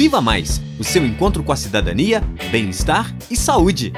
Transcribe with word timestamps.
Viva 0.00 0.18
Mais 0.18 0.62
o 0.78 0.82
seu 0.82 1.04
encontro 1.04 1.44
com 1.44 1.52
a 1.52 1.56
cidadania, 1.56 2.22
bem-estar 2.50 3.14
e 3.30 3.36
saúde. 3.36 3.92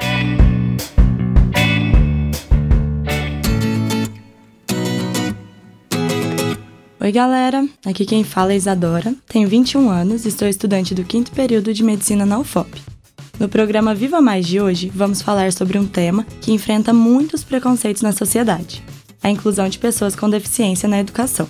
Oi, 6.99 7.09
galera! 7.09 7.65
Aqui 7.85 8.05
quem 8.05 8.21
fala 8.25 8.51
é 8.51 8.57
Isadora, 8.57 9.15
tenho 9.29 9.47
21 9.47 9.89
anos 9.89 10.25
e 10.25 10.31
sou 10.31 10.45
estudante 10.45 10.93
do 10.93 11.05
quinto 11.05 11.31
período 11.31 11.73
de 11.73 11.81
medicina 11.81 12.25
na 12.25 12.37
UFOP. 12.37 12.81
No 13.39 13.47
programa 13.47 13.95
Viva 13.95 14.19
Mais 14.19 14.45
de 14.45 14.59
hoje, 14.59 14.91
vamos 14.93 15.21
falar 15.21 15.53
sobre 15.53 15.79
um 15.79 15.87
tema 15.87 16.25
que 16.41 16.51
enfrenta 16.51 16.91
muitos 16.91 17.45
preconceitos 17.45 18.01
na 18.01 18.11
sociedade: 18.11 18.83
a 19.23 19.29
inclusão 19.29 19.69
de 19.69 19.79
pessoas 19.79 20.17
com 20.17 20.29
deficiência 20.29 20.89
na 20.89 20.99
educação. 20.99 21.47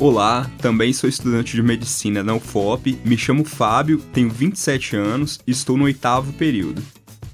Olá, 0.00 0.50
também 0.56 0.94
sou 0.94 1.10
estudante 1.10 1.54
de 1.54 1.62
medicina 1.62 2.22
na 2.22 2.34
UFOP, 2.34 2.98
me 3.04 3.18
chamo 3.18 3.44
Fábio, 3.44 3.98
tenho 4.14 4.30
27 4.30 4.96
anos 4.96 5.38
e 5.46 5.50
estou 5.50 5.76
no 5.76 5.84
oitavo 5.84 6.32
período. 6.32 6.82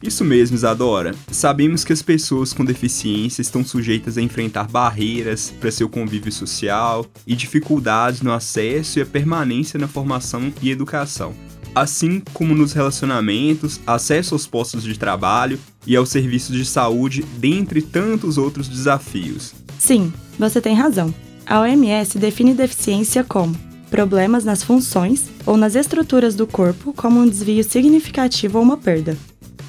Isso 0.02 0.24
mesmo, 0.24 0.56
Isadora. 0.56 1.14
Sabemos 1.30 1.84
que 1.84 1.92
as 1.92 2.02
pessoas 2.02 2.52
com 2.52 2.64
deficiência 2.64 3.40
estão 3.40 3.64
sujeitas 3.64 4.18
a 4.18 4.20
enfrentar 4.20 4.66
barreiras 4.66 5.54
para 5.60 5.70
seu 5.70 5.88
convívio 5.88 6.32
social 6.32 7.06
e 7.24 7.36
dificuldades 7.36 8.20
no 8.20 8.32
acesso 8.32 8.98
e 8.98 9.02
a 9.02 9.06
permanência 9.06 9.78
na 9.78 9.86
formação 9.86 10.52
e 10.60 10.68
educação, 10.68 11.36
assim 11.72 12.20
como 12.34 12.52
nos 12.52 12.72
relacionamentos, 12.72 13.80
acesso 13.86 14.34
aos 14.34 14.44
postos 14.44 14.82
de 14.82 14.98
trabalho 14.98 15.56
e 15.86 15.94
aos 15.94 16.08
serviços 16.08 16.56
de 16.56 16.64
saúde, 16.64 17.22
dentre 17.38 17.80
tantos 17.80 18.36
outros 18.36 18.66
desafios. 18.68 19.54
Sim, 19.78 20.12
você 20.36 20.60
tem 20.60 20.74
razão. 20.74 21.14
A 21.46 21.60
OMS 21.60 22.18
define 22.18 22.54
deficiência 22.54 23.22
como 23.22 23.56
problemas 23.88 24.44
nas 24.44 24.64
funções 24.64 25.26
ou 25.46 25.56
nas 25.56 25.76
estruturas 25.76 26.34
do 26.34 26.44
corpo, 26.44 26.92
como 26.92 27.20
um 27.20 27.28
desvio 27.28 27.62
significativo 27.62 28.58
ou 28.58 28.64
uma 28.64 28.76
perda. 28.76 29.16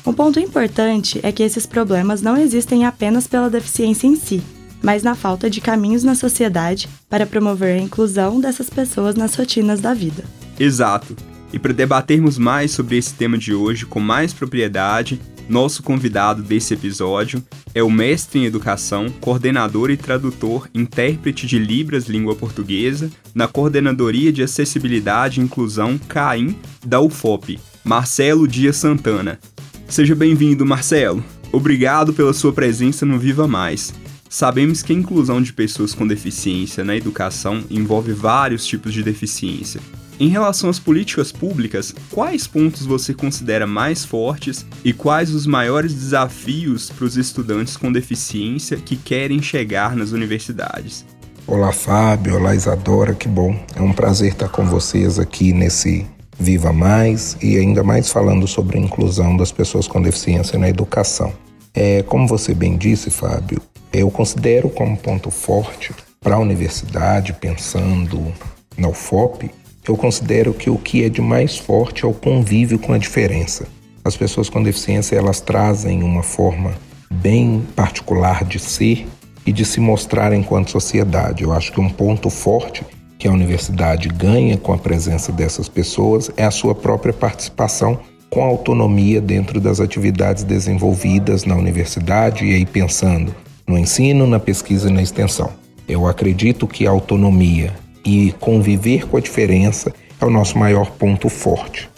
Um 0.04 0.12
ponto 0.12 0.40
importante 0.40 1.20
é 1.22 1.32
que 1.32 1.44
esses 1.44 1.68
problemas 1.68 2.20
não 2.20 2.36
existem 2.36 2.84
apenas 2.84 3.28
pela 3.28 3.48
deficiência 3.48 4.08
em 4.08 4.16
si, 4.16 4.42
mas 4.82 5.04
na 5.04 5.14
falta 5.14 5.52
de 5.52 5.62
caminhos 5.62 6.04
na 6.04 6.16
sociedade 6.16 6.90
para 7.08 7.28
promover 7.28 7.78
a 7.80 7.84
inclusão 7.84 8.40
dessas 8.40 8.72
pessoas 8.72 9.14
nas 9.14 9.36
rotinas 9.36 9.80
da 9.80 9.94
vida. 9.94 10.24
Exato. 10.60 11.16
E 11.54 11.60
para 11.60 11.74
debatermos 11.74 12.40
mais 12.40 12.72
sobre 12.72 12.98
esse 12.98 13.14
tema 13.14 13.38
de 13.38 13.54
hoje 13.54 13.86
com 13.86 14.00
mais 14.00 14.34
propriedade, 14.34 15.22
nosso 15.50 15.82
convidado 15.82 16.44
desse 16.44 16.74
episódio 16.74 17.44
é 17.74 17.82
o 17.82 17.90
mestre 17.90 18.40
em 18.40 18.46
educação, 18.46 19.10
coordenador 19.22 19.90
e 19.90 19.98
tradutor, 19.98 20.70
intérprete 20.74 21.48
de 21.48 21.58
Libras 21.58 22.08
Língua 22.08 22.36
Portuguesa 22.36 23.10
na 23.34 23.48
Coordenadoria 23.48 24.32
de 24.32 24.44
Acessibilidade 24.44 25.40
e 25.40 25.44
Inclusão 25.44 25.98
CAIM 25.98 26.56
da 26.86 27.00
UFOP, 27.00 27.60
Marcelo 27.84 28.48
Dias 28.48 28.76
Santana. 28.76 29.40
Seja 29.88 30.16
bem-vindo, 30.16 30.66
Marcelo. 30.66 31.24
Obrigado 31.52 32.14
pela 32.14 32.34
sua 32.34 32.52
presença 32.52 33.06
no 33.06 33.18
Viva 33.18 33.48
Mais. 33.48 33.94
Sabemos 34.30 34.84
que 34.84 34.92
a 34.92 34.96
inclusão 34.96 35.42
de 35.42 35.54
pessoas 35.54 35.94
com 35.94 36.06
deficiência 36.06 36.84
na 36.84 36.96
educação 36.96 37.64
envolve 37.70 38.12
vários 38.12 38.66
tipos 38.66 38.94
de 38.94 39.02
deficiência, 39.02 39.80
em 40.20 40.30
relação 40.30 40.70
às 40.70 40.80
políticas 40.80 41.32
públicas, 41.32 41.94
quais 42.12 42.48
pontos 42.48 42.86
você 42.86 43.14
considera 43.14 43.68
mais 43.68 44.04
fortes 44.04 44.66
e 44.84 44.92
quais 44.92 45.34
os 45.34 45.46
maiores 45.46 45.94
desafios 45.94 46.90
para 46.90 47.06
os 47.06 47.18
estudantes 47.18 47.78
com 47.78 47.92
deficiência 47.92 48.78
que 48.78 48.96
querem 48.96 49.42
chegar 49.42 49.96
nas 49.96 50.12
universidades? 50.12 51.06
Olá, 51.46 51.72
Fábio. 51.72 52.36
Olá, 52.36 52.56
Isadora. 52.56 53.14
Que 53.14 53.28
bom. 53.28 53.58
É 53.76 53.82
um 53.82 53.94
prazer 53.94 54.34
estar 54.34 54.50
com 54.50 54.66
vocês 54.66 55.20
aqui 55.20 55.54
nesse 55.54 56.06
Viva 56.40 56.74
Mais 56.74 57.38
e 57.42 57.58
ainda 57.58 57.84
mais 57.84 58.12
falando 58.12 58.48
sobre 58.48 58.78
a 58.78 58.82
inclusão 58.82 59.38
das 59.38 59.52
pessoas 59.52 59.88
com 59.88 60.02
deficiência 60.02 60.60
na 60.60 60.68
educação. 60.68 61.32
É, 61.74 62.04
como 62.04 62.28
você 62.28 62.54
bem 62.54 62.78
disse, 62.78 63.10
Fábio, 63.10 63.62
eu 63.94 64.12
considero 64.12 64.70
como 64.70 64.98
ponto 64.98 65.32
forte 65.32 65.94
para 66.20 66.36
a 66.36 66.40
universidade, 66.40 67.34
pensando 67.34 68.34
na 68.78 68.90
UFOP, 68.90 69.50
eu 69.90 69.98
considero 69.98 70.54
que 70.54 70.70
o 70.70 70.78
que 70.78 71.04
é 71.04 71.10
de 71.10 71.22
mais 71.22 71.58
forte 71.58 72.06
é 72.06 72.08
o 72.08 72.14
convívio 72.14 72.80
com 72.80 72.94
a 72.94 72.98
diferença. 72.98 73.68
As 74.04 74.16
pessoas 74.16 74.50
com 74.50 74.64
deficiência 74.64 75.16
elas 75.16 75.42
trazem 75.42 76.04
uma 76.04 76.24
forma 76.24 76.74
bem 77.12 77.64
particular 77.76 78.44
de 78.44 78.60
ser 78.60 79.08
e 79.46 79.52
de 79.52 79.66
se 79.66 79.80
mostrar 79.80 80.34
enquanto 80.34 80.72
sociedade. 80.72 81.44
Eu 81.44 81.54
acho 81.54 81.72
que 81.72 81.80
um 81.80 81.90
ponto 81.90 82.30
forte 82.30 82.86
que 83.18 83.28
a 83.28 83.32
universidade 83.32 84.10
ganha 84.10 84.58
com 84.58 84.74
a 84.74 84.78
presença 84.78 85.32
dessas 85.32 85.68
pessoas 85.68 86.30
é 86.38 86.44
a 86.44 86.52
sua 86.52 86.76
própria 86.76 87.14
participação 87.14 88.00
com 88.30 88.44
autonomia 88.44 89.22
dentro 89.22 89.60
das 89.60 89.80
atividades 89.80 90.44
desenvolvidas 90.44 91.46
na 91.46 91.56
universidade 91.56 92.46
e 92.46 92.54
aí 92.54 92.66
pensando 92.66 93.34
no 93.66 93.78
ensino, 93.78 94.28
na 94.28 94.40
pesquisa 94.40 94.90
e 94.90 94.94
na 94.94 95.02
extensão. 95.02 95.50
Eu 95.88 96.06
acredito 96.06 96.68
que 96.68 96.86
a 96.86 96.92
autonomia 96.92 97.74
e 98.08 98.32
conviver 98.40 99.06
com 99.06 99.18
a 99.18 99.20
diferença 99.20 99.94
é 100.20 100.26
o 100.26 100.30
nosso 100.30 100.58
maior 100.58 100.92
ponto 100.92 101.28
forte. 101.28 101.90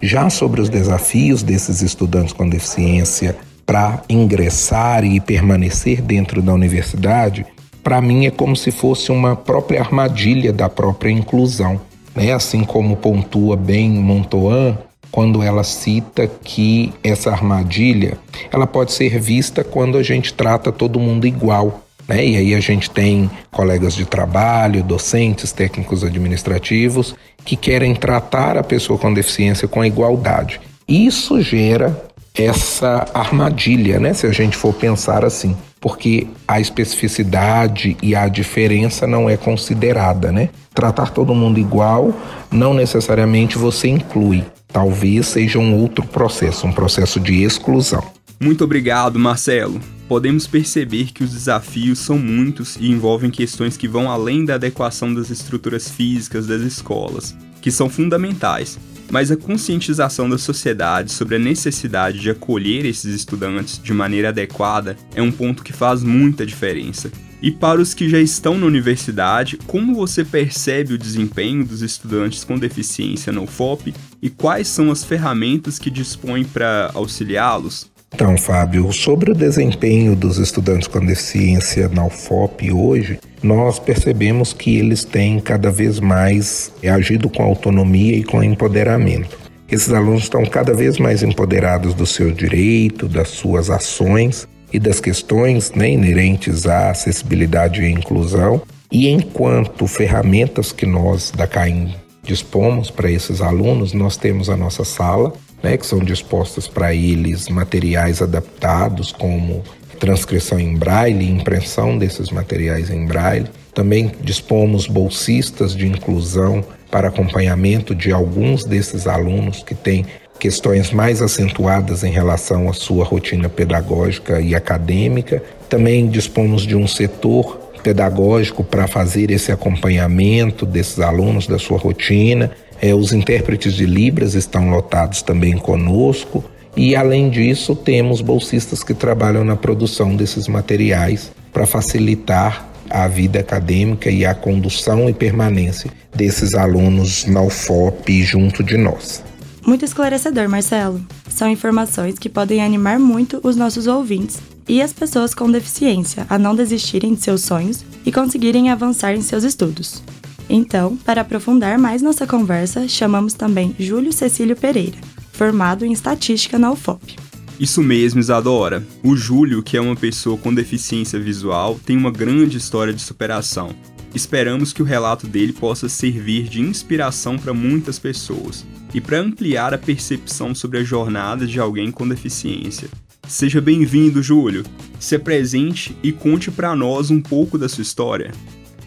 Já 0.00 0.30
sobre 0.30 0.60
os 0.60 0.68
desafios 0.68 1.42
desses 1.42 1.82
estudantes 1.82 2.32
com 2.32 2.48
deficiência 2.48 3.36
para 3.66 4.00
ingressar 4.08 5.04
e 5.04 5.18
permanecer 5.18 6.00
dentro 6.00 6.40
da 6.40 6.54
universidade, 6.54 7.44
para 7.82 8.00
mim 8.00 8.26
é 8.26 8.30
como 8.30 8.54
se 8.54 8.70
fosse 8.70 9.10
uma 9.10 9.34
própria 9.34 9.80
armadilha 9.80 10.52
da 10.52 10.68
própria 10.68 11.10
inclusão. 11.10 11.80
Né? 12.14 12.32
Assim 12.32 12.62
como 12.62 12.96
pontua 12.96 13.56
bem 13.56 13.90
Montoan, 13.90 14.78
quando 15.10 15.42
ela 15.42 15.64
cita 15.64 16.28
que 16.28 16.92
essa 17.02 17.32
armadilha 17.32 18.18
ela 18.52 18.68
pode 18.68 18.92
ser 18.92 19.18
vista 19.18 19.64
quando 19.64 19.98
a 19.98 20.02
gente 20.02 20.32
trata 20.32 20.70
todo 20.70 21.00
mundo 21.00 21.26
igual. 21.26 21.85
Né? 22.08 22.24
E 22.26 22.36
aí 22.36 22.54
a 22.54 22.60
gente 22.60 22.90
tem 22.90 23.30
colegas 23.50 23.94
de 23.94 24.04
trabalho, 24.04 24.82
docentes, 24.82 25.52
técnicos 25.52 26.04
administrativos 26.04 27.14
que 27.44 27.56
querem 27.56 27.94
tratar 27.94 28.56
a 28.56 28.62
pessoa 28.62 28.98
com 28.98 29.12
deficiência 29.12 29.68
com 29.68 29.84
igualdade. 29.84 30.60
Isso 30.88 31.40
gera 31.40 32.06
essa 32.34 33.06
armadilha, 33.14 33.98
né? 33.98 34.12
Se 34.12 34.26
a 34.26 34.32
gente 34.32 34.56
for 34.56 34.74
pensar 34.74 35.24
assim, 35.24 35.56
porque 35.80 36.26
a 36.46 36.60
especificidade 36.60 37.96
e 38.02 38.14
a 38.14 38.28
diferença 38.28 39.06
não 39.06 39.28
é 39.28 39.36
considerada, 39.36 40.30
né? 40.30 40.50
Tratar 40.74 41.10
todo 41.10 41.34
mundo 41.34 41.58
igual 41.58 42.12
não 42.50 42.74
necessariamente 42.74 43.56
você 43.56 43.88
inclui. 43.88 44.44
Talvez 44.68 45.28
seja 45.28 45.58
um 45.58 45.74
outro 45.74 46.04
processo, 46.06 46.66
um 46.66 46.72
processo 46.72 47.18
de 47.18 47.42
exclusão. 47.42 48.02
Muito 48.38 48.64
obrigado, 48.64 49.18
Marcelo. 49.18 49.80
Podemos 50.08 50.46
perceber 50.46 51.12
que 51.12 51.24
os 51.24 51.32
desafios 51.32 51.98
são 51.98 52.16
muitos 52.16 52.76
e 52.76 52.88
envolvem 52.88 53.28
questões 53.28 53.76
que 53.76 53.88
vão 53.88 54.08
além 54.08 54.44
da 54.44 54.54
adequação 54.54 55.12
das 55.12 55.30
estruturas 55.30 55.90
físicas 55.90 56.46
das 56.46 56.62
escolas, 56.62 57.36
que 57.60 57.72
são 57.72 57.90
fundamentais, 57.90 58.78
mas 59.10 59.32
a 59.32 59.36
conscientização 59.36 60.30
da 60.30 60.38
sociedade 60.38 61.10
sobre 61.10 61.34
a 61.34 61.40
necessidade 61.40 62.20
de 62.20 62.30
acolher 62.30 62.84
esses 62.84 63.12
estudantes 63.12 63.80
de 63.82 63.92
maneira 63.92 64.28
adequada 64.28 64.96
é 65.12 65.20
um 65.20 65.32
ponto 65.32 65.64
que 65.64 65.72
faz 65.72 66.04
muita 66.04 66.46
diferença. 66.46 67.10
E 67.42 67.50
para 67.50 67.80
os 67.80 67.92
que 67.92 68.08
já 68.08 68.20
estão 68.20 68.56
na 68.56 68.66
universidade, 68.66 69.58
como 69.66 69.94
você 69.94 70.24
percebe 70.24 70.94
o 70.94 70.98
desempenho 70.98 71.64
dos 71.64 71.82
estudantes 71.82 72.44
com 72.44 72.56
deficiência 72.56 73.32
no 73.32 73.42
UFOP 73.42 73.92
e 74.22 74.30
quais 74.30 74.68
são 74.68 74.90
as 74.90 75.04
ferramentas 75.04 75.80
que 75.80 75.90
dispõe 75.90 76.44
para 76.44 76.92
auxiliá-los? 76.94 77.90
Então, 78.14 78.36
Fábio, 78.38 78.92
sobre 78.92 79.32
o 79.32 79.34
desempenho 79.34 80.14
dos 80.14 80.38
estudantes 80.38 80.88
com 80.88 81.04
deficiência 81.04 81.88
na 81.88 82.06
UFOP 82.06 82.72
hoje, 82.72 83.18
nós 83.42 83.78
percebemos 83.78 84.52
que 84.52 84.78
eles 84.78 85.04
têm 85.04 85.40
cada 85.40 85.70
vez 85.70 86.00
mais 86.00 86.72
agido 86.88 87.28
com 87.28 87.42
autonomia 87.42 88.16
e 88.16 88.24
com 88.24 88.42
empoderamento. 88.42 89.38
Esses 89.68 89.92
alunos 89.92 90.22
estão 90.22 90.44
cada 90.46 90.72
vez 90.72 90.98
mais 90.98 91.22
empoderados 91.22 91.92
do 91.92 92.06
seu 92.06 92.30
direito, 92.30 93.08
das 93.08 93.28
suas 93.28 93.68
ações 93.68 94.46
e 94.72 94.78
das 94.78 95.00
questões 95.00 95.72
né, 95.72 95.90
inerentes 95.90 96.66
à 96.66 96.90
acessibilidade 96.90 97.82
e 97.82 97.90
inclusão. 97.90 98.62
E 98.90 99.08
enquanto 99.08 99.86
ferramentas 99.88 100.70
que 100.70 100.86
nós 100.86 101.32
da 101.32 101.46
CAIM 101.46 101.94
dispomos 102.22 102.90
para 102.90 103.10
esses 103.10 103.40
alunos, 103.40 103.92
nós 103.92 104.16
temos 104.16 104.48
a 104.48 104.56
nossa 104.56 104.84
sala, 104.84 105.32
né, 105.62 105.76
que 105.76 105.86
são 105.86 105.98
dispostas 106.00 106.68
para 106.68 106.94
eles 106.94 107.48
materiais 107.48 108.22
adaptados, 108.22 109.12
como 109.12 109.62
transcrição 109.98 110.60
em 110.60 110.76
braille 110.76 111.28
impressão 111.28 111.96
desses 111.96 112.30
materiais 112.30 112.90
em 112.90 113.06
braille. 113.06 113.46
Também 113.74 114.12
dispomos 114.20 114.86
bolsistas 114.86 115.74
de 115.74 115.86
inclusão 115.86 116.64
para 116.90 117.08
acompanhamento 117.08 117.94
de 117.94 118.12
alguns 118.12 118.64
desses 118.64 119.06
alunos 119.06 119.62
que 119.62 119.74
têm 119.74 120.06
questões 120.38 120.92
mais 120.92 121.22
acentuadas 121.22 122.04
em 122.04 122.10
relação 122.10 122.68
à 122.68 122.72
sua 122.72 123.04
rotina 123.04 123.48
pedagógica 123.48 124.40
e 124.40 124.54
acadêmica. 124.54 125.42
Também 125.68 126.08
dispomos 126.08 126.66
de 126.66 126.76
um 126.76 126.86
setor 126.86 127.58
pedagógico 127.82 128.64
para 128.64 128.86
fazer 128.86 129.30
esse 129.30 129.52
acompanhamento 129.52 130.66
desses 130.66 130.98
alunos 131.00 131.46
da 131.46 131.58
sua 131.58 131.78
rotina 131.78 132.50
É, 132.80 132.94
os 132.94 133.12
intérpretes 133.12 133.74
de 133.74 133.86
Libras 133.86 134.34
estão 134.34 134.70
lotados 134.70 135.22
também 135.22 135.56
conosco. 135.56 136.44
E 136.76 136.94
além 136.94 137.30
disso, 137.30 137.74
temos 137.74 138.20
bolsistas 138.20 138.82
que 138.82 138.92
trabalham 138.92 139.44
na 139.44 139.56
produção 139.56 140.14
desses 140.14 140.46
materiais 140.46 141.32
para 141.52 141.66
facilitar 141.66 142.68
a 142.90 143.08
vida 143.08 143.40
acadêmica 143.40 144.10
e 144.10 144.24
a 144.24 144.34
condução 144.34 145.08
e 145.08 145.14
permanência 145.14 145.90
desses 146.14 146.54
alunos 146.54 147.24
na 147.24 147.42
UFOP 147.42 148.22
junto 148.22 148.62
de 148.62 148.76
nós. 148.76 149.22
Muito 149.66 149.84
esclarecedor, 149.84 150.48
Marcelo. 150.48 151.04
São 151.28 151.48
informações 151.50 152.18
que 152.18 152.28
podem 152.28 152.62
animar 152.62 152.98
muito 152.98 153.40
os 153.42 153.56
nossos 153.56 153.86
ouvintes 153.86 154.38
e 154.68 154.80
as 154.80 154.92
pessoas 154.92 155.34
com 155.34 155.50
deficiência 155.50 156.26
a 156.30 156.38
não 156.38 156.54
desistirem 156.54 157.14
de 157.14 157.22
seus 157.22 157.42
sonhos 157.42 157.84
e 158.04 158.12
conseguirem 158.12 158.70
avançar 158.70 159.14
em 159.14 159.22
seus 159.22 159.44
estudos. 159.44 160.02
Então, 160.48 160.96
para 160.96 161.22
aprofundar 161.22 161.78
mais 161.78 162.02
nossa 162.02 162.26
conversa, 162.26 162.86
chamamos 162.88 163.34
também 163.34 163.74
Júlio 163.78 164.12
Cecílio 164.12 164.56
Pereira, 164.56 164.96
formado 165.32 165.84
em 165.84 165.92
estatística 165.92 166.58
na 166.58 166.70
UFOP. 166.70 167.16
Isso 167.58 167.82
mesmo, 167.82 168.20
Isadora. 168.20 168.86
O 169.02 169.16
Júlio, 169.16 169.62
que 169.62 169.76
é 169.76 169.80
uma 169.80 169.96
pessoa 169.96 170.36
com 170.36 170.52
deficiência 170.52 171.18
visual, 171.18 171.80
tem 171.84 171.96
uma 171.96 172.10
grande 172.10 172.58
história 172.58 172.92
de 172.92 173.00
superação. 173.00 173.74
Esperamos 174.14 174.72
que 174.72 174.82
o 174.82 174.84
relato 174.84 175.26
dele 175.26 175.52
possa 175.52 175.88
servir 175.88 176.44
de 176.44 176.60
inspiração 176.60 177.38
para 177.38 177.52
muitas 177.52 177.98
pessoas 177.98 178.64
e 178.94 179.00
para 179.00 179.18
ampliar 179.18 179.74
a 179.74 179.78
percepção 179.78 180.54
sobre 180.54 180.78
a 180.78 180.84
jornada 180.84 181.46
de 181.46 181.58
alguém 181.58 181.90
com 181.90 182.06
deficiência. 182.06 182.88
Seja 183.26 183.60
bem-vindo, 183.60 184.22
Júlio. 184.22 184.64
Se 185.00 185.16
apresente 185.16 185.96
e 186.02 186.12
conte 186.12 186.50
para 186.50 186.76
nós 186.76 187.10
um 187.10 187.20
pouco 187.20 187.58
da 187.58 187.68
sua 187.68 187.82
história. 187.82 188.32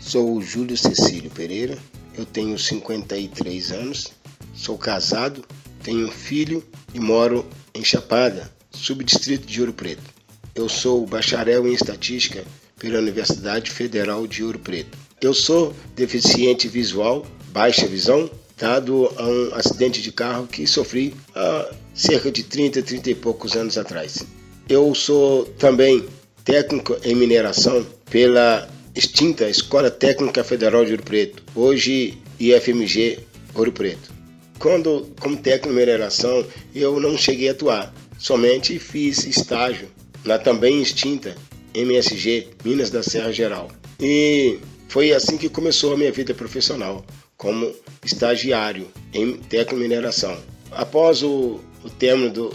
Sou 0.10 0.38
o 0.38 0.42
Júlio 0.42 0.76
Cecílio 0.76 1.30
Pereira, 1.30 1.78
eu 2.18 2.26
tenho 2.26 2.58
53 2.58 3.72
anos, 3.72 4.08
sou 4.56 4.76
casado, 4.76 5.46
tenho 5.84 6.08
um 6.08 6.12
filho 6.12 6.64
e 6.96 7.00
moro 7.00 7.46
em 7.76 7.84
Chapada, 7.84 8.52
subdistrito 8.72 9.46
de 9.46 9.62
Ouro 9.62 9.72
Preto. 9.72 10.02
Eu 10.56 10.68
sou 10.68 11.06
bacharel 11.06 11.68
em 11.68 11.74
estatística 11.74 12.44
pela 12.80 12.98
Universidade 12.98 13.70
Federal 13.70 14.26
de 14.26 14.44
Ouro 14.44 14.58
Preto. 14.58 14.98
Eu 15.22 15.32
sou 15.32 15.76
deficiente 15.96 16.68
visual, 16.68 17.24
baixa 17.52 17.86
visão, 17.86 18.32
dado 18.58 19.14
a 19.16 19.28
um 19.28 19.54
acidente 19.54 20.02
de 20.02 20.12
carro 20.12 20.48
que 20.48 20.66
sofri 20.66 21.14
há 21.36 21.72
cerca 21.94 22.32
de 22.32 22.42
30, 22.42 22.82
30 22.82 23.12
e 23.12 23.14
poucos 23.14 23.56
anos 23.56 23.78
atrás. 23.78 24.26
Eu 24.68 24.96
sou 24.96 25.46
também 25.60 26.04
técnico 26.44 26.98
em 27.04 27.14
mineração 27.14 27.86
pela 28.10 28.68
extinta 29.00 29.50
Escola 29.50 29.90
Técnica 29.90 30.44
Federal 30.44 30.84
de 30.84 30.92
Ouro 30.92 31.04
Preto, 31.04 31.42
hoje 31.56 32.18
IFMG 32.38 33.20
Ouro 33.56 33.72
Preto. 33.72 34.12
Quando, 34.60 35.10
como 35.22 35.38
técnico 35.38 35.70
em 35.70 35.80
mineração, 35.80 36.46
eu 36.76 37.00
não 37.00 37.18
cheguei 37.18 37.48
a 37.48 37.54
atuar, 37.54 37.94
somente 38.18 38.78
fiz 38.78 39.24
estágio 39.26 39.88
na 40.26 40.38
também 40.38 40.82
extinta 40.82 41.34
MSG 41.74 42.50
Minas 42.66 42.90
da 42.90 43.02
Serra 43.02 43.32
Geral. 43.32 43.72
E 44.02 44.60
foi 44.90 45.14
assim 45.14 45.38
que 45.38 45.48
começou 45.48 45.94
a 45.94 45.98
minha 45.98 46.12
vida 46.12 46.34
profissional, 46.34 47.06
como 47.38 47.74
estagiário 48.04 48.86
em 49.14 49.38
técnico 49.38 49.80
mineração. 49.80 50.38
Após 50.72 51.24
o, 51.24 51.62
o 51.86 51.90
término 51.90 52.32
do, 52.32 52.50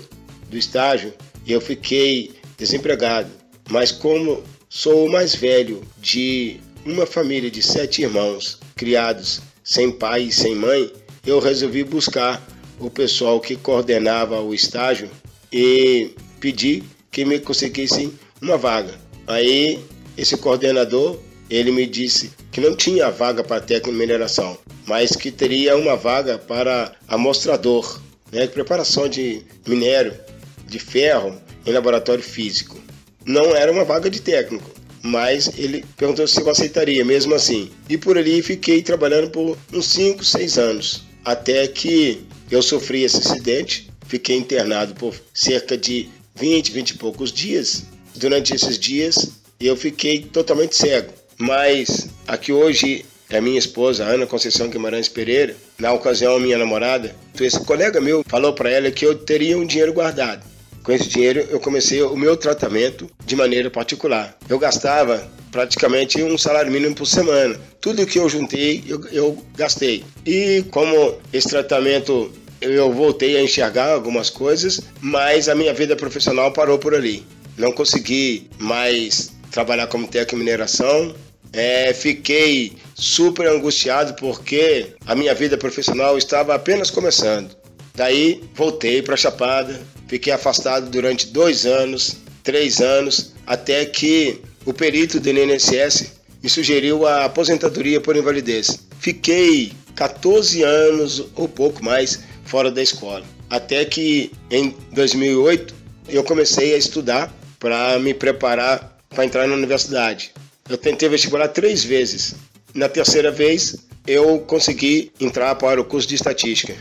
do 0.50 0.58
estágio, 0.58 1.14
eu 1.46 1.58
fiquei 1.58 2.32
desempregado, 2.58 3.30
mas 3.70 3.90
como 3.90 4.42
Sou 4.68 5.06
o 5.06 5.10
mais 5.10 5.34
velho 5.34 5.82
de 6.00 6.58
uma 6.84 7.06
família 7.06 7.50
de 7.50 7.62
sete 7.62 8.02
irmãos, 8.02 8.58
criados 8.74 9.40
sem 9.62 9.90
pai 9.90 10.22
e 10.24 10.32
sem 10.32 10.54
mãe. 10.54 10.92
Eu 11.26 11.38
resolvi 11.38 11.84
buscar 11.84 12.42
o 12.78 12.90
pessoal 12.90 13.40
que 13.40 13.56
coordenava 13.56 14.40
o 14.40 14.54
estágio 14.54 15.10
e 15.52 16.10
pedi 16.40 16.82
que 17.10 17.24
me 17.24 17.38
conseguissem 17.38 18.12
uma 18.40 18.56
vaga. 18.56 18.94
Aí 19.26 19.80
esse 20.16 20.36
coordenador 20.36 21.18
ele 21.48 21.70
me 21.70 21.86
disse 21.86 22.32
que 22.50 22.60
não 22.60 22.74
tinha 22.74 23.10
vaga 23.10 23.44
para 23.44 23.60
técnico 23.60 23.92
de 23.92 23.98
mineração, 23.98 24.58
mas 24.86 25.14
que 25.14 25.30
teria 25.30 25.76
uma 25.76 25.94
vaga 25.94 26.38
para 26.38 26.92
amostrador, 27.06 28.00
né, 28.32 28.46
preparação 28.46 29.08
de 29.08 29.42
minério, 29.66 30.18
de 30.66 30.78
ferro 30.78 31.40
em 31.64 31.72
laboratório 31.72 32.24
físico 32.24 32.82
não 33.24 33.54
era 33.56 33.72
uma 33.72 33.84
vaga 33.84 34.10
de 34.10 34.20
técnico, 34.20 34.70
mas 35.02 35.50
ele 35.58 35.84
perguntou 35.96 36.26
se 36.26 36.40
eu 36.40 36.48
aceitaria 36.48 37.04
mesmo 37.04 37.34
assim. 37.34 37.70
E 37.88 37.96
por 37.96 38.16
ali 38.16 38.42
fiquei 38.42 38.82
trabalhando 38.82 39.30
por 39.30 39.56
uns 39.72 39.86
5, 39.86 40.24
6 40.24 40.58
anos, 40.58 41.04
até 41.24 41.66
que 41.66 42.24
eu 42.50 42.62
sofri 42.62 43.02
esse 43.02 43.18
acidente, 43.18 43.90
fiquei 44.06 44.36
internado 44.36 44.94
por 44.94 45.14
cerca 45.32 45.76
de 45.76 46.08
20, 46.34 46.72
20 46.72 46.90
e 46.90 46.94
poucos 46.94 47.32
dias. 47.32 47.84
Durante 48.14 48.54
esses 48.54 48.78
dias 48.78 49.30
eu 49.60 49.76
fiquei 49.76 50.20
totalmente 50.20 50.76
cego, 50.76 51.12
mas 51.38 52.08
aqui 52.26 52.52
hoje 52.52 53.04
é 53.30 53.40
minha 53.40 53.58
esposa, 53.58 54.04
Ana 54.04 54.26
Conceição 54.26 54.68
Guimarães 54.68 55.08
Pereira, 55.08 55.56
na 55.78 55.92
ocasião 55.92 56.38
minha 56.38 56.58
namorada, 56.58 57.14
esse 57.40 57.58
colega 57.60 58.00
meu 58.00 58.22
falou 58.26 58.52
para 58.52 58.70
ela 58.70 58.90
que 58.90 59.04
eu 59.04 59.14
teria 59.14 59.58
um 59.58 59.66
dinheiro 59.66 59.92
guardado 59.92 60.53
com 60.84 60.92
esse 60.92 61.08
dinheiro, 61.08 61.40
eu 61.50 61.58
comecei 61.58 62.02
o 62.02 62.14
meu 62.14 62.36
tratamento 62.36 63.10
de 63.24 63.34
maneira 63.34 63.70
particular. 63.70 64.36
Eu 64.48 64.58
gastava 64.58 65.26
praticamente 65.50 66.22
um 66.22 66.36
salário 66.36 66.70
mínimo 66.70 66.94
por 66.94 67.06
semana. 67.06 67.58
Tudo 67.80 68.06
que 68.06 68.18
eu 68.18 68.28
juntei, 68.28 68.84
eu, 68.86 69.02
eu 69.10 69.44
gastei. 69.56 70.04
E 70.26 70.62
como 70.70 71.16
esse 71.32 71.48
tratamento 71.48 72.30
eu 72.60 72.92
voltei 72.92 73.36
a 73.36 73.42
enxergar 73.42 73.92
algumas 73.92 74.28
coisas, 74.28 74.80
mas 75.00 75.48
a 75.48 75.54
minha 75.54 75.72
vida 75.72 75.96
profissional 75.96 76.52
parou 76.52 76.78
por 76.78 76.94
ali. 76.94 77.24
Não 77.56 77.72
consegui 77.72 78.50
mais 78.58 79.32
trabalhar 79.50 79.86
como 79.86 80.06
técnico 80.06 80.36
em 80.36 80.38
mineração. 80.40 81.14
É, 81.52 81.94
fiquei 81.94 82.72
super 82.94 83.46
angustiado 83.46 84.14
porque 84.14 84.88
a 85.06 85.14
minha 85.14 85.34
vida 85.34 85.56
profissional 85.56 86.18
estava 86.18 86.54
apenas 86.54 86.90
começando. 86.90 87.56
Daí 87.94 88.42
voltei 88.54 89.00
para 89.02 89.16
Chapada, 89.16 89.80
fiquei 90.14 90.32
afastado 90.32 90.88
durante 90.90 91.26
dois 91.26 91.66
anos, 91.66 92.18
três 92.44 92.80
anos, 92.80 93.32
até 93.44 93.84
que 93.84 94.40
o 94.64 94.72
perito 94.72 95.18
do 95.18 95.28
INSS 95.28 96.12
me 96.40 96.48
sugeriu 96.48 97.04
a 97.04 97.24
aposentadoria 97.24 98.00
por 98.00 98.14
invalidez. 98.14 98.78
Fiquei 99.00 99.72
14 99.96 100.62
anos 100.62 101.24
ou 101.34 101.48
pouco 101.48 101.84
mais 101.84 102.20
fora 102.44 102.70
da 102.70 102.80
escola, 102.80 103.24
até 103.50 103.84
que 103.84 104.30
em 104.52 104.76
2008 104.92 105.74
eu 106.08 106.22
comecei 106.22 106.74
a 106.74 106.78
estudar 106.78 107.34
para 107.58 107.98
me 107.98 108.14
preparar 108.14 108.96
para 109.10 109.24
entrar 109.24 109.48
na 109.48 109.54
universidade. 109.54 110.30
Eu 110.68 110.78
tentei 110.78 111.08
vestibular 111.08 111.48
três 111.48 111.82
vezes. 111.82 112.36
Na 112.72 112.88
terceira 112.88 113.32
vez, 113.32 113.78
eu 114.06 114.38
consegui 114.38 115.10
entrar 115.20 115.56
para 115.56 115.80
o 115.80 115.84
curso 115.84 116.06
de 116.06 116.14
estatística 116.14 116.76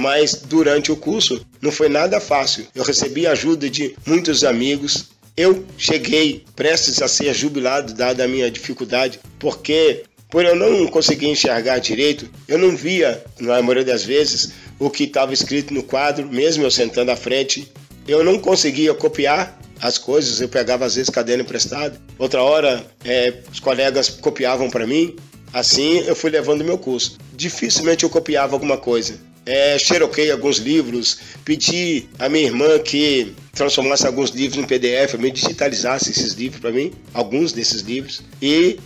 mas 0.00 0.34
durante 0.34 0.90
o 0.90 0.96
curso 0.96 1.44
não 1.60 1.70
foi 1.70 1.88
nada 1.88 2.18
fácil. 2.20 2.66
Eu 2.74 2.82
recebi 2.82 3.26
ajuda 3.26 3.68
de 3.68 3.94
muitos 4.06 4.42
amigos. 4.42 5.10
Eu 5.36 5.64
cheguei 5.76 6.44
prestes 6.56 7.00
a 7.02 7.08
ser 7.08 7.32
jubilado, 7.34 7.92
dada 7.92 8.24
a 8.24 8.28
minha 8.28 8.50
dificuldade, 8.50 9.20
porque 9.38 10.04
por 10.30 10.44
eu 10.44 10.56
não 10.56 10.86
conseguir 10.86 11.28
enxergar 11.28 11.78
direito, 11.78 12.28
eu 12.48 12.58
não 12.58 12.74
via, 12.76 13.22
na 13.38 13.60
maioria 13.60 13.84
das 13.84 14.04
vezes, 14.04 14.52
o 14.78 14.88
que 14.88 15.04
estava 15.04 15.34
escrito 15.34 15.74
no 15.74 15.82
quadro, 15.82 16.26
mesmo 16.28 16.64
eu 16.64 16.70
sentando 16.70 17.10
à 17.10 17.16
frente. 17.16 17.70
Eu 18.08 18.24
não 18.24 18.38
conseguia 18.38 18.94
copiar 18.94 19.58
as 19.80 19.98
coisas, 19.98 20.40
eu 20.40 20.48
pegava 20.48 20.84
às 20.86 20.94
vezes 20.94 21.10
caderno 21.10 21.42
emprestado. 21.42 22.00
Outra 22.18 22.42
hora, 22.42 22.84
é, 23.04 23.34
os 23.52 23.60
colegas 23.60 24.08
copiavam 24.08 24.70
para 24.70 24.86
mim. 24.86 25.14
Assim, 25.52 25.98
eu 26.06 26.14
fui 26.14 26.30
levando 26.30 26.64
meu 26.64 26.78
curso. 26.78 27.18
Dificilmente 27.34 28.04
eu 28.04 28.10
copiava 28.10 28.54
alguma 28.54 28.78
coisa 28.78 29.29
é, 29.50 29.76
xeroquei 29.76 30.30
alguns 30.30 30.58
livros, 30.58 31.18
pedi 31.44 32.08
à 32.20 32.28
minha 32.28 32.44
irmã 32.44 32.78
que 32.78 33.34
transformasse 33.52 34.06
alguns 34.06 34.30
livros 34.30 34.62
em 34.62 34.64
PDF, 34.64 35.14
me 35.18 35.28
digitalizasse 35.28 36.12
esses 36.12 36.34
livros 36.34 36.60
para 36.60 36.70
mim, 36.70 36.92
alguns 37.12 37.52
desses 37.52 37.82
livros. 37.82 38.22
E 38.40 38.78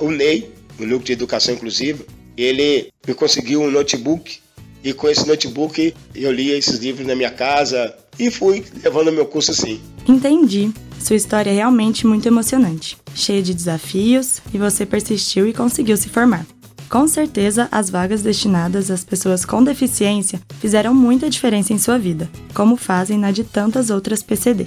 o 0.00 0.10
Ney, 0.10 0.50
o 0.76 0.82
Núcleo 0.82 1.04
de 1.04 1.12
Educação 1.12 1.54
Inclusiva, 1.54 2.04
ele 2.36 2.92
me 3.06 3.14
conseguiu 3.14 3.62
um 3.62 3.70
notebook 3.70 4.40
e 4.82 4.92
com 4.92 5.08
esse 5.08 5.24
notebook 5.24 5.94
eu 6.12 6.32
lia 6.32 6.58
esses 6.58 6.80
livros 6.80 7.06
na 7.06 7.14
minha 7.14 7.30
casa 7.30 7.94
e 8.18 8.28
fui 8.28 8.64
levando 8.82 9.12
meu 9.12 9.24
curso 9.24 9.52
assim. 9.52 9.80
Entendi. 10.08 10.72
Sua 10.98 11.14
história 11.14 11.50
é 11.50 11.54
realmente 11.54 12.04
muito 12.04 12.26
emocionante, 12.26 12.98
cheia 13.14 13.40
de 13.40 13.54
desafios 13.54 14.40
e 14.52 14.58
você 14.58 14.84
persistiu 14.84 15.46
e 15.46 15.52
conseguiu 15.52 15.96
se 15.96 16.08
formar. 16.08 16.44
Com 16.88 17.06
certeza, 17.06 17.68
as 17.70 17.90
vagas 17.90 18.22
destinadas 18.22 18.90
às 18.90 19.04
pessoas 19.04 19.44
com 19.44 19.62
deficiência 19.62 20.40
fizeram 20.58 20.94
muita 20.94 21.28
diferença 21.28 21.72
em 21.72 21.78
sua 21.78 21.98
vida, 21.98 22.30
como 22.54 22.76
fazem 22.76 23.18
na 23.18 23.30
de 23.30 23.44
tantas 23.44 23.90
outras 23.90 24.22
PCD. 24.22 24.66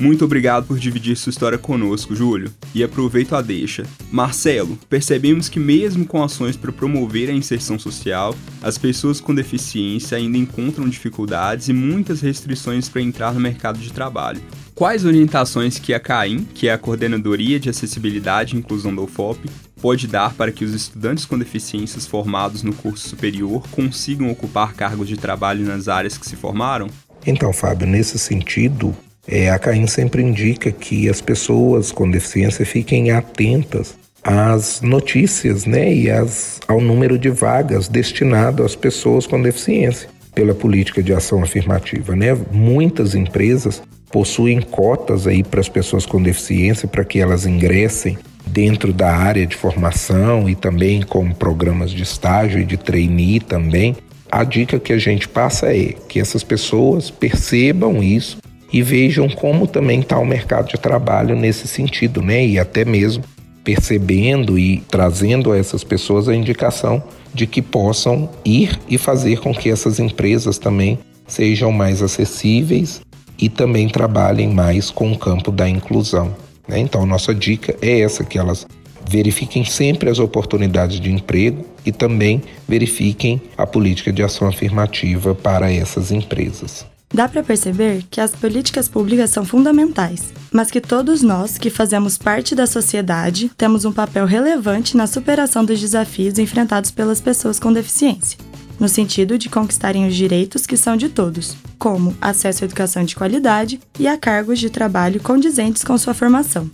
Muito 0.00 0.24
obrigado 0.24 0.64
por 0.64 0.78
dividir 0.78 1.16
sua 1.16 1.30
história 1.30 1.58
conosco, 1.58 2.14
Júlio. 2.14 2.52
E 2.72 2.84
aproveito 2.84 3.34
a 3.34 3.42
deixa. 3.42 3.84
Marcelo, 4.12 4.78
percebemos 4.88 5.48
que 5.48 5.58
mesmo 5.58 6.06
com 6.06 6.22
ações 6.22 6.56
para 6.56 6.70
promover 6.70 7.28
a 7.28 7.32
inserção 7.32 7.76
social, 7.76 8.32
as 8.62 8.78
pessoas 8.78 9.20
com 9.20 9.34
deficiência 9.34 10.16
ainda 10.16 10.38
encontram 10.38 10.88
dificuldades 10.88 11.68
e 11.68 11.72
muitas 11.72 12.20
restrições 12.20 12.88
para 12.88 13.02
entrar 13.02 13.34
no 13.34 13.40
mercado 13.40 13.80
de 13.80 13.92
trabalho. 13.92 14.40
Quais 14.78 15.04
orientações 15.04 15.76
que 15.76 15.92
a 15.92 15.98
CAIM, 15.98 16.44
que 16.54 16.68
é 16.68 16.72
a 16.72 16.78
Coordenadoria 16.78 17.58
de 17.58 17.68
Acessibilidade 17.68 18.54
e 18.54 18.60
Inclusão 18.60 18.94
da 18.94 19.02
UFOP, 19.02 19.50
pode 19.82 20.06
dar 20.06 20.32
para 20.34 20.52
que 20.52 20.64
os 20.64 20.72
estudantes 20.72 21.24
com 21.24 21.36
deficiências 21.36 22.06
formados 22.06 22.62
no 22.62 22.72
curso 22.72 23.08
superior 23.08 23.66
consigam 23.72 24.30
ocupar 24.30 24.74
cargos 24.74 25.08
de 25.08 25.16
trabalho 25.16 25.66
nas 25.66 25.88
áreas 25.88 26.16
que 26.16 26.24
se 26.24 26.36
formaram? 26.36 26.86
Então, 27.26 27.52
Fábio, 27.52 27.88
nesse 27.88 28.20
sentido, 28.20 28.96
é, 29.26 29.50
a 29.50 29.58
CAIN 29.58 29.88
sempre 29.88 30.22
indica 30.22 30.70
que 30.70 31.08
as 31.08 31.20
pessoas 31.20 31.90
com 31.90 32.08
deficiência 32.08 32.64
fiquem 32.64 33.10
atentas 33.10 33.96
às 34.22 34.80
notícias 34.80 35.66
né, 35.66 35.92
e 35.92 36.08
às, 36.08 36.60
ao 36.68 36.80
número 36.80 37.18
de 37.18 37.30
vagas 37.30 37.88
destinado 37.88 38.62
às 38.62 38.76
pessoas 38.76 39.26
com 39.26 39.42
deficiência 39.42 40.08
pela 40.32 40.54
política 40.54 41.02
de 41.02 41.12
ação 41.12 41.42
afirmativa. 41.42 42.14
Né? 42.14 42.32
Muitas 42.52 43.16
empresas 43.16 43.82
possuem 44.10 44.60
cotas 44.60 45.26
aí 45.26 45.42
para 45.42 45.60
as 45.60 45.68
pessoas 45.68 46.06
com 46.06 46.22
deficiência 46.22 46.88
para 46.88 47.04
que 47.04 47.18
elas 47.18 47.46
ingressem 47.46 48.18
dentro 48.46 48.92
da 48.92 49.14
área 49.14 49.46
de 49.46 49.54
formação 49.54 50.48
e 50.48 50.54
também 50.54 51.02
com 51.02 51.30
programas 51.32 51.90
de 51.90 52.02
estágio 52.02 52.60
e 52.60 52.64
de 52.64 52.76
trainee 52.76 53.40
também. 53.40 53.96
A 54.30 54.44
dica 54.44 54.78
que 54.78 54.92
a 54.92 54.98
gente 54.98 55.28
passa 55.28 55.74
é 55.74 55.94
que 56.08 56.20
essas 56.20 56.42
pessoas 56.42 57.10
percebam 57.10 58.02
isso 58.02 58.38
e 58.72 58.82
vejam 58.82 59.28
como 59.28 59.66
também 59.66 60.00
está 60.00 60.18
o 60.18 60.26
mercado 60.26 60.68
de 60.68 60.78
trabalho 60.78 61.34
nesse 61.34 61.66
sentido, 61.66 62.20
né? 62.20 62.44
E 62.44 62.58
até 62.58 62.84
mesmo 62.84 63.24
percebendo 63.64 64.58
e 64.58 64.82
trazendo 64.90 65.52
a 65.52 65.58
essas 65.58 65.84
pessoas 65.84 66.28
a 66.28 66.34
indicação 66.34 67.02
de 67.34 67.46
que 67.46 67.60
possam 67.60 68.28
ir 68.44 68.78
e 68.88 68.96
fazer 68.96 69.40
com 69.40 69.54
que 69.54 69.70
essas 69.70 69.98
empresas 69.98 70.58
também 70.58 70.98
sejam 71.26 71.70
mais 71.70 72.02
acessíveis 72.02 73.02
e 73.38 73.48
também 73.48 73.88
trabalhem 73.88 74.52
mais 74.52 74.90
com 74.90 75.12
o 75.12 75.18
campo 75.18 75.50
da 75.52 75.68
inclusão. 75.68 76.34
Né? 76.66 76.78
Então, 76.80 77.06
nossa 77.06 77.34
dica 77.34 77.76
é 77.80 78.00
essa: 78.00 78.24
que 78.24 78.38
elas 78.38 78.66
verifiquem 79.08 79.64
sempre 79.64 80.10
as 80.10 80.18
oportunidades 80.18 81.00
de 81.00 81.10
emprego 81.10 81.64
e 81.84 81.90
também 81.90 82.42
verifiquem 82.68 83.40
a 83.56 83.66
política 83.66 84.12
de 84.12 84.22
ação 84.22 84.46
afirmativa 84.46 85.34
para 85.34 85.72
essas 85.72 86.12
empresas. 86.12 86.84
Dá 87.12 87.26
para 87.26 87.42
perceber 87.42 88.04
que 88.10 88.20
as 88.20 88.32
políticas 88.32 88.86
públicas 88.86 89.30
são 89.30 89.42
fundamentais, 89.42 90.30
mas 90.52 90.70
que 90.70 90.78
todos 90.78 91.22
nós 91.22 91.56
que 91.56 91.70
fazemos 91.70 92.18
parte 92.18 92.54
da 92.54 92.66
sociedade 92.66 93.50
temos 93.56 93.86
um 93.86 93.92
papel 93.92 94.26
relevante 94.26 94.94
na 94.94 95.06
superação 95.06 95.64
dos 95.64 95.80
desafios 95.80 96.38
enfrentados 96.38 96.90
pelas 96.90 97.18
pessoas 97.18 97.58
com 97.58 97.72
deficiência, 97.72 98.38
no 98.78 98.90
sentido 98.90 99.38
de 99.38 99.48
conquistarem 99.48 100.06
os 100.06 100.14
direitos 100.14 100.66
que 100.66 100.76
são 100.76 100.98
de 100.98 101.08
todos, 101.08 101.56
como 101.78 102.16
acesso 102.20 102.64
à 102.64 102.66
educação 102.66 103.04
de 103.04 103.14
qualidade 103.14 103.80
e 103.98 104.06
a 104.06 104.16
cargos 104.16 104.58
de 104.58 104.68
trabalho 104.68 105.22
condizentes 105.22 105.84
com 105.84 105.96
sua 105.96 106.14
formação. 106.14 106.70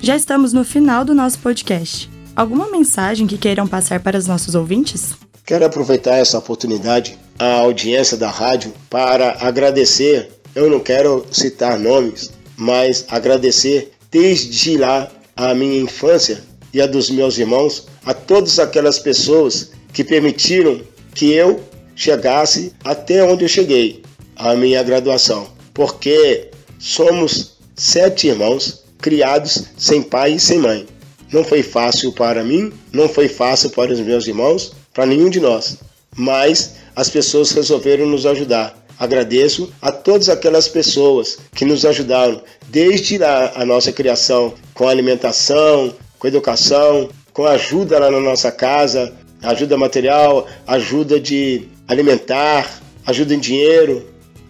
Já 0.00 0.16
estamos 0.16 0.52
no 0.52 0.64
final 0.64 1.04
do 1.04 1.14
nosso 1.14 1.38
podcast. 1.38 2.10
Alguma 2.34 2.70
mensagem 2.70 3.26
que 3.26 3.36
queiram 3.36 3.66
passar 3.66 4.00
para 4.00 4.16
os 4.16 4.26
nossos 4.26 4.54
ouvintes? 4.54 5.14
Quero 5.44 5.64
aproveitar 5.64 6.16
essa 6.16 6.38
oportunidade, 6.38 7.18
a 7.38 7.54
audiência 7.54 8.16
da 8.16 8.30
rádio, 8.30 8.72
para 8.88 9.36
agradecer. 9.40 10.30
Eu 10.54 10.70
não 10.70 10.80
quero 10.80 11.26
citar 11.30 11.78
nomes, 11.78 12.30
mas 12.56 13.04
agradecer 13.08 13.92
desde 14.10 14.76
lá 14.76 15.10
a 15.36 15.54
minha 15.54 15.80
infância 15.80 16.42
e 16.72 16.80
a 16.80 16.86
dos 16.86 17.10
meus 17.10 17.36
irmãos, 17.38 17.86
a 18.04 18.14
todas 18.14 18.58
aquelas 18.58 18.98
pessoas 18.98 19.72
que 19.92 20.04
permitiram 20.04 20.80
que 21.14 21.32
eu 21.32 21.60
chegasse 21.94 22.72
até 22.82 23.22
onde 23.22 23.44
eu 23.44 23.48
cheguei, 23.48 23.99
a 24.40 24.54
minha 24.54 24.82
graduação, 24.82 25.48
porque 25.74 26.48
somos 26.78 27.58
sete 27.76 28.28
irmãos 28.28 28.82
criados 28.98 29.64
sem 29.76 30.02
pai 30.02 30.32
e 30.32 30.40
sem 30.40 30.58
mãe. 30.58 30.86
Não 31.30 31.44
foi 31.44 31.62
fácil 31.62 32.12
para 32.12 32.42
mim, 32.42 32.72
não 32.92 33.08
foi 33.08 33.28
fácil 33.28 33.70
para 33.70 33.92
os 33.92 34.00
meus 34.00 34.26
irmãos, 34.26 34.72
para 34.92 35.06
nenhum 35.06 35.28
de 35.28 35.40
nós, 35.40 35.76
mas 36.16 36.76
as 36.96 37.08
pessoas 37.08 37.52
resolveram 37.52 38.06
nos 38.06 38.26
ajudar. 38.26 38.76
Agradeço 38.98 39.72
a 39.80 39.92
todas 39.92 40.28
aquelas 40.28 40.68
pessoas 40.68 41.38
que 41.54 41.64
nos 41.64 41.84
ajudaram 41.84 42.42
desde 42.68 43.22
a, 43.22 43.52
a 43.56 43.64
nossa 43.64 43.92
criação, 43.92 44.54
com 44.74 44.88
alimentação, 44.88 45.94
com 46.18 46.26
educação, 46.26 47.08
com 47.32 47.46
ajuda 47.46 47.98
lá 47.98 48.10
na 48.10 48.20
nossa 48.20 48.50
casa, 48.50 49.12
ajuda 49.42 49.76
material, 49.76 50.46
ajuda 50.66 51.20
de 51.20 51.68
alimentar, 51.86 52.80
ajuda 53.06 53.34
em 53.34 53.38
dinheiro, 53.38 54.04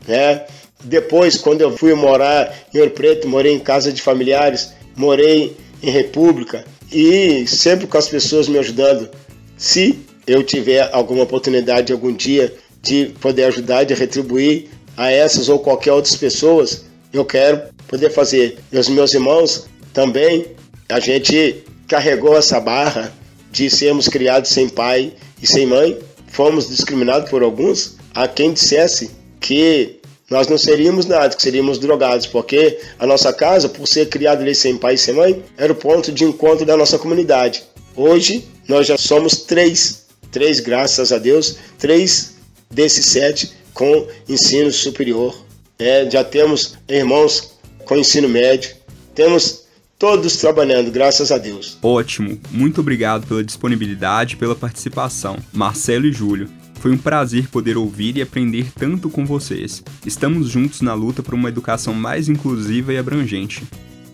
né? 0.07 0.45
Depois, 0.85 1.37
quando 1.37 1.61
eu 1.61 1.77
fui 1.77 1.95
morar 1.95 2.55
em 2.73 2.79
Ouro 2.79 2.91
Preto, 2.93 3.29
morei 3.29 3.53
em 3.53 3.59
casa 3.59 3.93
de 3.93 4.01
familiares, 4.01 4.73
morei 4.97 5.57
em 5.83 5.91
República 5.91 6.65
e 6.91 7.47
sempre 7.47 7.87
com 7.87 7.99
as 7.99 8.09
pessoas 8.09 8.49
me 8.49 8.59
ajudando. 8.59 9.09
Se 9.57 9.99
eu 10.27 10.43
tiver 10.43 10.89
alguma 10.93 11.25
oportunidade 11.25 11.93
algum 11.93 12.13
dia 12.13 12.55
de 12.83 13.07
poder 13.21 13.45
ajudar, 13.45 13.85
de 13.85 13.95
retribuir 13.95 14.69
a 14.97 15.11
essas 15.11 15.49
ou 15.49 15.59
qualquer 15.59 15.93
outras 15.93 16.17
pessoas, 16.17 16.85
eu 17.13 17.25
quero 17.25 17.63
poder 17.87 18.11
fazer. 18.11 18.59
E 18.73 18.79
os 18.79 18.89
meus 18.89 19.13
irmãos 19.13 19.67
também, 19.93 20.47
a 20.89 20.99
gente 20.99 21.63
carregou 21.87 22.37
essa 22.37 22.61
barra 22.61 23.13
de 23.51 23.69
sermos 23.69 24.09
criados 24.09 24.51
sem 24.51 24.69
pai 24.69 25.13
e 25.43 25.47
sem 25.47 25.67
mãe, 25.67 25.99
fomos 26.29 26.69
discriminados 26.69 27.29
por 27.29 27.43
alguns, 27.43 27.97
a 28.15 28.29
quem 28.29 28.53
dissesse 28.53 29.11
que 29.41 30.01
nós 30.31 30.47
não 30.47 30.59
seríamos 30.59 31.07
nada, 31.07 31.35
que 31.35 31.43
seríamos 31.43 31.79
drogados, 31.79 32.27
porque 32.27 32.79
a 32.99 33.07
nossa 33.07 33.33
casa, 33.33 33.69
por 33.69 33.89
ser 33.89 34.09
criada 34.09 34.43
ali 34.43 34.55
sem 34.55 34.77
pai 34.77 34.95
e 34.95 34.99
sem 34.99 35.15
mãe, 35.15 35.43
era 35.57 35.73
o 35.73 35.77
ponto 35.77 36.13
de 36.13 36.25
encontro 36.25 36.65
da 36.65 36.77
nossa 36.77 36.99
comunidade. 36.99 37.65
Hoje, 37.97 38.45
nós 38.69 38.87
já 38.87 38.97
somos 38.97 39.39
três 39.39 40.01
três, 40.31 40.61
graças 40.61 41.13
a 41.13 41.19
Deus, 41.19 41.57
três 41.79 42.37
desses 42.71 43.07
sete 43.07 43.53
com 43.75 44.07
ensino 44.29 44.71
superior. 44.71 45.37
É, 45.79 46.09
já 46.11 46.23
temos 46.23 46.79
irmãos 46.89 47.55
com 47.85 47.97
ensino 47.97 48.29
médio, 48.29 48.77
temos 49.15 49.65
todos 49.99 50.37
trabalhando, 50.37 50.91
graças 50.91 51.33
a 51.33 51.39
Deus. 51.39 51.79
Ótimo, 51.83 52.39
muito 52.51 52.81
obrigado 52.81 53.27
pela 53.27 53.43
disponibilidade 53.43 54.35
e 54.35 54.37
pela 54.37 54.55
participação, 54.55 55.37
Marcelo 55.53 56.07
e 56.07 56.13
Júlio. 56.13 56.49
Foi 56.81 56.91
um 56.91 56.99
prazer 56.99 57.49
poder 57.49 57.77
ouvir 57.77 58.17
e 58.17 58.23
aprender 58.23 58.73
tanto 58.75 59.11
com 59.11 59.27
vocês. 59.27 59.85
Estamos 60.05 60.49
juntos 60.49 60.81
na 60.81 60.95
luta 60.95 61.23
por 61.23 61.35
uma 61.35 61.51
educação 61.51 61.93
mais 61.93 62.29
inclusiva 62.29 62.93
e 62.93 62.99
abrangente. 62.99 63.63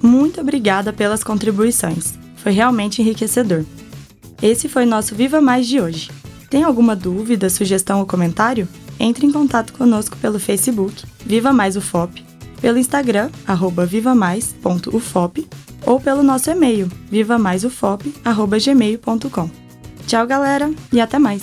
Muito 0.03 0.41
obrigada 0.41 0.93
pelas 0.93 1.23
contribuições. 1.23 2.15
Foi 2.37 2.51
realmente 2.51 3.01
enriquecedor. 3.01 3.65
Esse 4.43 4.69
foi 4.69 4.85
nosso 4.85 5.15
Viva 5.15 5.41
Mais 5.41 5.69
de 5.69 5.81
hoje. 5.81 6.11
Tem 6.51 6.65
alguma 6.65 6.97
dúvida, 6.97 7.49
sugestão 7.49 8.01
ou 8.01 8.07
comentário? 8.07 8.67
Entre 8.99 9.25
em 9.27 9.33
contato 9.33 9.73
conosco 9.73 10.17
pelo 10.17 10.41
Facebook 10.41 11.05
Viva 11.25 11.53
Mais 11.53 11.77
UFOP, 11.77 12.25
pelo 12.61 12.79
Instagram 12.79 13.31
vivamais.ufop 13.89 15.47
ou 15.85 16.01
pelo 16.01 16.25
nosso 16.25 16.51
e-mail 16.51 16.91
vivamaisufop@gmail.com. 17.11 19.51
Tchau, 20.07 20.27
galera, 20.27 20.71
e 20.93 21.01
até 21.01 21.19
mais. 21.19 21.43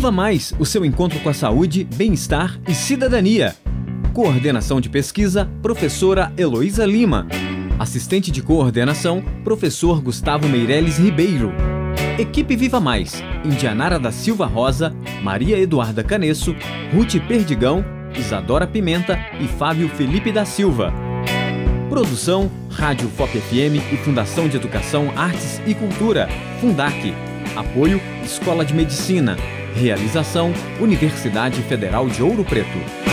Viva 0.00 0.10
Mais, 0.10 0.54
o 0.58 0.64
seu 0.64 0.82
encontro 0.82 1.20
com 1.20 1.28
a 1.28 1.34
saúde, 1.34 1.84
bem-estar 1.84 2.58
e 2.66 2.74
cidadania. 2.74 3.54
Coordenação 4.14 4.80
de 4.80 4.88
pesquisa, 4.88 5.46
professora 5.60 6.32
Heloísa 6.38 6.86
Lima. 6.86 7.26
Assistente 7.78 8.30
de 8.30 8.40
coordenação, 8.40 9.22
professor 9.44 10.00
Gustavo 10.00 10.48
Meireles 10.48 10.96
Ribeiro. 10.96 11.52
Equipe 12.18 12.56
Viva 12.56 12.80
Mais, 12.80 13.22
Indianara 13.44 13.98
da 13.98 14.10
Silva 14.10 14.46
Rosa, 14.46 14.90
Maria 15.22 15.58
Eduarda 15.58 16.02
Canesso, 16.02 16.56
Ruth 16.94 17.16
Perdigão, 17.28 17.84
Isadora 18.18 18.66
Pimenta 18.66 19.18
e 19.38 19.46
Fábio 19.46 19.90
Felipe 19.90 20.32
da 20.32 20.46
Silva. 20.46 20.94
Produção, 21.90 22.50
Rádio 22.70 23.06
FOP 23.10 23.38
FM 23.38 23.92
e 23.92 23.98
Fundação 23.98 24.48
de 24.48 24.56
Educação, 24.56 25.12
Artes 25.14 25.60
e 25.66 25.74
Cultura, 25.74 26.26
Fundac. 26.58 27.14
Apoio, 27.54 28.00
Escola 28.24 28.64
de 28.64 28.72
Medicina. 28.72 29.36
Realização, 29.74 30.52
Universidade 30.80 31.60
Federal 31.62 32.08
de 32.08 32.22
Ouro 32.22 32.44
Preto. 32.44 33.09